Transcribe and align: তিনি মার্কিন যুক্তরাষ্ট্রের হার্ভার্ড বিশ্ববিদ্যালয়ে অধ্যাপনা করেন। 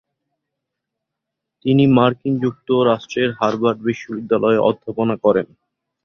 তিনি 1.65 1.83
মার্কিন 1.97 2.33
যুক্তরাষ্ট্রের 2.43 3.29
হার্ভার্ড 3.39 3.79
বিশ্ববিদ্যালয়ে 3.87 4.63
অধ্যাপনা 4.69 5.15
করেন। 5.25 5.47